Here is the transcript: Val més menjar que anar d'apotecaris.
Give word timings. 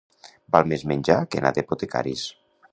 Val 0.55 0.71
més 0.71 0.85
menjar 0.93 1.19
que 1.35 1.43
anar 1.43 1.53
d'apotecaris. 1.59 2.29